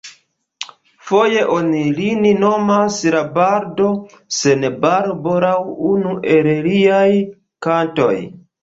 Foje 1.09 1.43
oni 1.55 1.81
lin 1.99 2.25
nomas 2.45 2.97
la 3.17 3.23
"Bardo 3.37 3.93
sen 4.41 4.67
barbo", 4.89 5.37
laŭ 5.47 5.55
unu 5.95 6.19
el 6.37 6.55
liaj 6.69 7.09
kantoj. 7.69 8.15